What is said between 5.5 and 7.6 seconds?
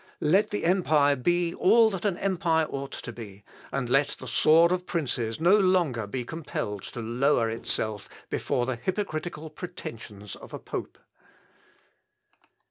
longer be compelled to lower